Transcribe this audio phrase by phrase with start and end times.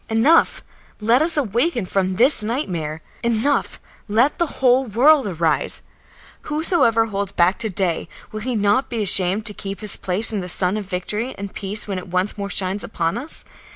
[0.09, 0.63] Enough,
[0.99, 3.03] let us awaken from this nightmare!
[3.21, 5.83] Enough, let the whole world arise!
[6.49, 10.39] Whosoever holds back to day, will he not be ashamed to keep his place in
[10.39, 13.43] the sun of victory and peace when it once more shines upon us?